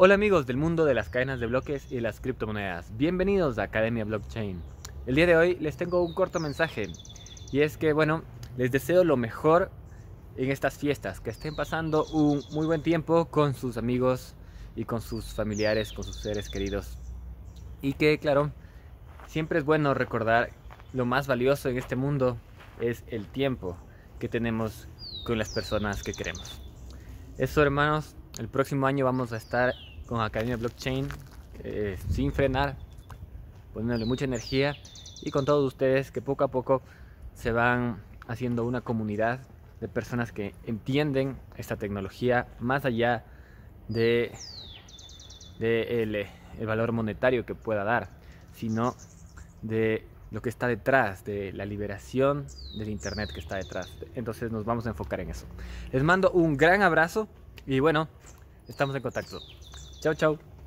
[0.00, 2.96] Hola amigos del mundo de las cadenas de bloques y las criptomonedas.
[2.96, 4.62] Bienvenidos a Academia Blockchain.
[5.08, 6.86] El día de hoy les tengo un corto mensaje
[7.50, 8.22] y es que bueno,
[8.56, 9.72] les deseo lo mejor
[10.36, 14.36] en estas fiestas, que estén pasando un muy buen tiempo con sus amigos
[14.76, 16.96] y con sus familiares, con sus seres queridos.
[17.82, 18.52] Y que claro,
[19.26, 20.50] siempre es bueno recordar
[20.92, 22.38] lo más valioso en este mundo
[22.80, 23.76] es el tiempo
[24.20, 24.86] que tenemos
[25.26, 26.62] con las personas que queremos.
[27.36, 29.74] Eso hermanos, el próximo año vamos a estar
[30.06, 31.08] con Academia Blockchain
[31.64, 32.76] eh, sin frenar,
[33.74, 34.76] poniéndole mucha energía
[35.22, 36.80] y con todos ustedes que poco a poco
[37.34, 39.40] se van haciendo una comunidad
[39.80, 43.24] de personas que entienden esta tecnología más allá
[43.88, 44.32] de,
[45.58, 48.08] el valor monetario que pueda dar,
[48.54, 48.94] sino
[49.62, 52.46] de lo que está detrás, de la liberación
[52.76, 53.92] del Internet que está detrás.
[54.14, 55.46] Entonces nos vamos a enfocar en eso.
[55.90, 57.28] Les mando un gran abrazo
[57.66, 58.08] y bueno,
[58.68, 59.42] estamos en contacto.
[60.00, 60.57] Chao, chao.